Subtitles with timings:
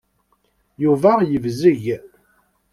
[0.83, 1.83] Yuba yebzeg.